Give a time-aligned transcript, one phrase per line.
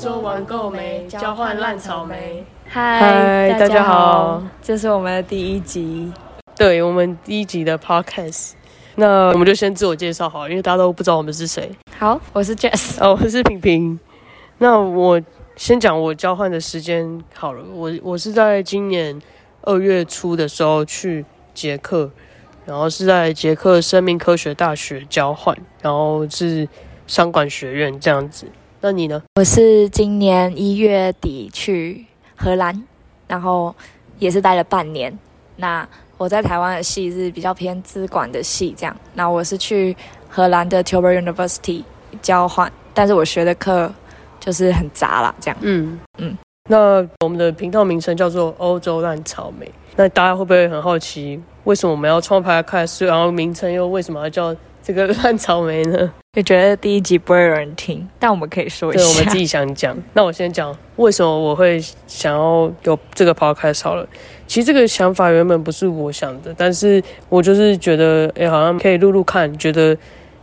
[0.00, 1.06] 洲玩够没？
[1.06, 2.42] 交换烂草莓。
[2.66, 6.10] 嗨，大家好，这是我们的第一集。
[6.56, 8.52] 对我们第一集的 podcast，
[8.94, 11.70] 那我们就先自我介绍好，因为大家都不知道我们是谁。
[11.98, 12.96] 好，我是 Jess。
[12.98, 14.00] 哦，我是平平。
[14.56, 15.20] 那我
[15.54, 17.62] 先讲我交换的时间好了。
[17.74, 19.20] 我我是在今年
[19.60, 22.10] 二月初的时候去捷克，
[22.64, 26.66] 然后是在捷克生命科学大学交换，然后是
[27.06, 28.46] 商管学院这样子。
[28.82, 29.22] 那你呢？
[29.34, 32.82] 我是今年一月底去荷兰，
[33.26, 33.74] 然后
[34.18, 35.16] 也是待了半年。
[35.56, 38.96] 那我在台湾的系是比较偏资管的系，这样。
[39.12, 39.94] 那我是去
[40.28, 41.82] 荷兰的 Tilburg University
[42.22, 43.92] 交换，但是我学的课
[44.38, 45.58] 就是很杂啦，这样。
[45.60, 46.34] 嗯嗯。
[46.70, 49.70] 那我们的频道名称叫做欧洲烂草莓。
[49.96, 56.12] 那大家会不会很好奇，为什么我们要创 podcast，然后名称又为什么要叫这个烂草莓呢？
[56.32, 59.02] 就觉得第一集不会有人听，但我们可以说一下。
[59.02, 59.96] 对，我们自己想讲。
[60.14, 64.06] 那我先讲为什么我会想要有这个 podcast 好了。
[64.46, 69.94] 其实这个想法原本不是我想的，但是我就是觉得，哎，好像可以录录看，觉得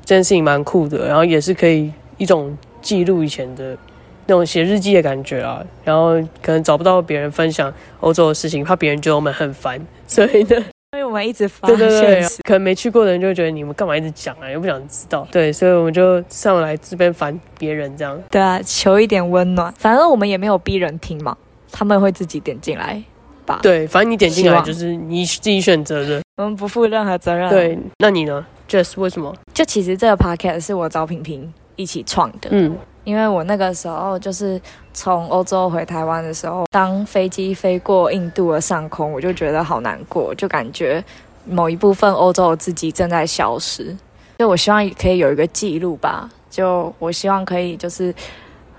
[0.04, 3.78] 这件事情蛮酷的，然后也是可以一种记录以前的
[4.26, 5.64] 那种写日记的感觉啊。
[5.86, 10.66] 然后可能找不到别人分享欧洲的事情，怕别人觉得我们很烦，所以呢。
[10.98, 15.28] 因为我们一直发对对对，可能没去过的人就会觉得你们干嘛一直讲啊，又不想知道。
[15.32, 18.20] 对，所以我们就上来这边烦别人这样。
[18.32, 19.72] 对啊，求一点温暖。
[19.78, 21.38] 反正我们也没有逼人听嘛，
[21.72, 23.00] 他们会自己点进来
[23.46, 23.60] 吧。
[23.62, 27.48] 对，反正你点进来就是你自己选择的，我们不负任何责任。
[27.48, 29.00] 对，那你呢，Jess？
[29.00, 29.32] 为什么？
[29.54, 32.50] 就其实这个 podcast 是我找平平一起创的。
[32.50, 32.76] 嗯。
[33.08, 34.60] 因为我那个时候就是
[34.94, 41.02] 从欧洲回台湾的时候，当飞机飞过印度的上空，我就觉得好难过，就感觉
[41.46, 43.96] 某一部分欧洲的自己正在消失。
[44.40, 48.14] 就我希望可以有一个记录吧，就我希望可以就是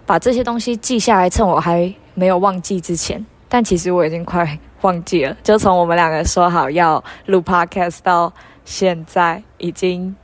[0.04, 3.24] 把这些东西记下来，趁我还没有忘记之前。
[3.48, 8.30] 但其实我已经快忘记了，就从我们两个说好要录 podcast 到
[8.66, 10.14] 现在，已经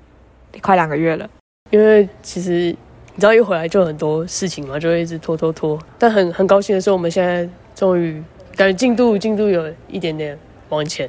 [0.61, 1.27] 快两个月了。
[1.71, 2.77] 因为其实。
[3.17, 5.79] 你知道一回来就很多事情嘛，就会一直拖拖拖。
[5.97, 8.21] 但很很高兴的是，我们现在终于
[8.57, 10.37] 感觉进度进度有一点点
[10.71, 11.09] 往前。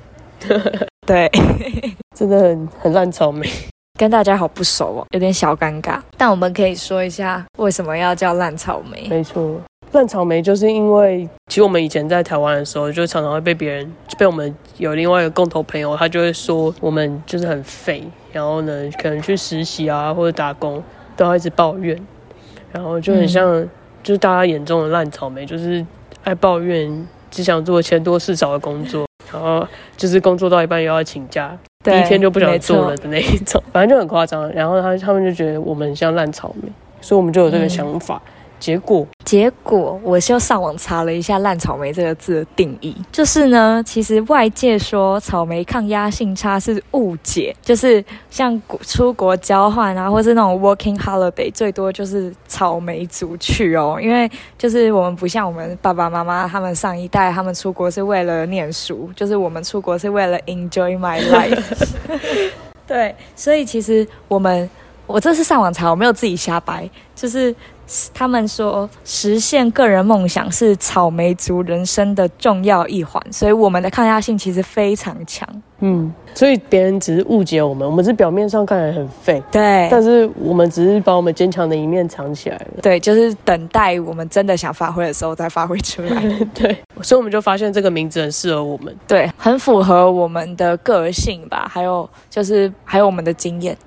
[1.07, 1.27] 对，
[2.15, 3.49] 真的很很烂草莓，
[3.97, 5.99] 跟大家好不熟哦，有点小尴尬。
[6.15, 9.07] 但我们可以说一下为什么要叫烂草莓。
[9.09, 9.59] 没错，
[9.91, 20.83] 烂草莓就是因为其实我们以前在台湾的时候，就常常会被别人被我们有另外一个共同朋友，他就会说我们就是很废，然后呢可能去实习啊或者打工。
[21.15, 21.99] 都要一直抱怨，
[22.71, 23.67] 然后就很像，
[24.03, 25.85] 就是大家眼中的烂草莓，就是
[26.23, 34.51] 爱抱怨，只想做钱多事少的工作，然后就是工作到一半又要请假，第一天就不想做了的那一种，反正就很夸张。
[34.51, 36.69] 然后他他们就觉得我们很像烂草莓，
[37.01, 38.21] 所以我们就有这个想法。
[38.59, 61.87] 结果，结果，我就上网查了一下“烂草莓”这个字的定义，就是呢，其实外界说草莓抗压性差是误解，就是像出国交换啊，或是那种 working holiday，最多就是草莓族去哦，因为就是我们不像我们爸爸妈妈他们上一代，他们出国是为了念书，就是我们出国是为了 enjoy my life。
[62.87, 64.67] 对，所以其实我们，
[65.05, 67.53] 我这是上网查，我没有自己瞎掰，就是。
[68.13, 75.47] 他们说，实现个人梦想是草莓族人生的重要一环，所以我们的抗压性其实非常强。
[75.79, 82.81] 嗯，所以别人只是误解我们，我们是表面上看起来很废，对，但是我们只是把我们坚强的一面藏起来了。
[82.81, 86.23] 对，就是等待我们真的想发挥的时候再发挥出来。
[86.55, 93.77] 对，所以我们就发现这个名字很适合我们，对，很符合我们的个性吧，还有就是还有我们的经验。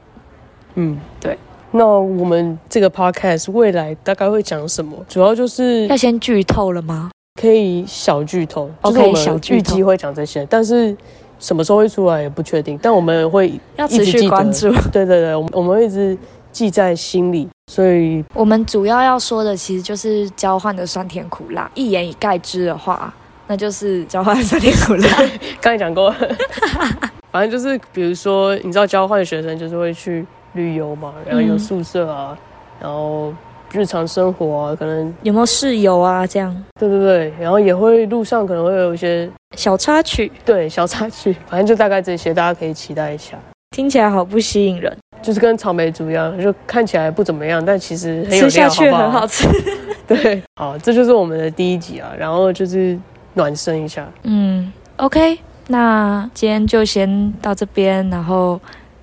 [0.74, 1.36] 嗯，对。
[1.72, 4.96] 那我们这个 podcast 未来大概会讲什么？
[5.08, 7.10] 主要就是要先剧透了吗？
[7.40, 10.96] 可以小剧透，OK，小预计会讲这些，但是
[11.38, 12.76] 什么时候会出来也不确定。
[12.82, 16.16] 但我们会要持续关注， 对对对，我们我们会一直
[16.50, 17.48] 记在心里。
[17.70, 21.70] 所以我们主要要说的其实就是交换的酸甜苦辣。
[21.74, 23.14] 一言以概之的话，
[23.46, 25.08] 那就是交换酸甜苦辣。
[25.60, 26.12] 刚才讲过，
[27.30, 30.26] 反正就是比如说，你知道交换的学生就是会去。
[30.54, 32.36] 旅游嘛，然后有宿舍啊，
[32.80, 33.32] 然后
[33.72, 36.26] 日常生活啊，可能有没有室友啊？
[36.26, 43.36] 这样，对对对，然后也会路上可能会有一些小插曲，对小插曲，反正就大概这些，大家可以期待一下。
[43.76, 49.46] 听起来好不吸引人，就是跟草莓族一样，就看起来不怎么样，但其实很有吃下去很好吃。
[50.08, 52.98] 对，好，这就是我们的第一集啊，然后就是
[53.34, 54.08] 暖身一下。
[54.22, 58.58] 嗯，OK，那今天就先到这边，然后。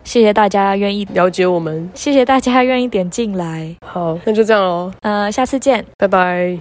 [0.06, 1.90] 谢谢大家愿意，了解我们。
[1.94, 3.76] 谢谢大家愿意点进来。
[3.86, 5.86] 好，那就这样喽，呃，下次见。
[5.98, 6.58] 拜拜。